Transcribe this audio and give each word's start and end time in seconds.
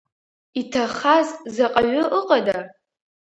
Иҭахаз 0.59 1.27
заҟаҩы 1.55 2.03
ыҟада? 2.19 2.59